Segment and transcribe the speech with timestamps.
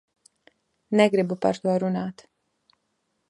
[0.99, 2.25] Negribu par to runāt.